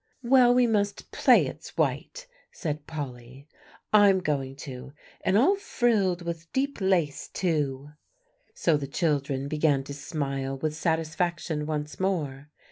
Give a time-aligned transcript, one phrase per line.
[0.23, 3.47] "Well, we must play it's white," said Polly.
[3.93, 4.93] "I'm going to;
[5.23, 7.91] and all frilled with deep lace, too."
[8.55, 12.49] So the children began to smile with satisfaction once more.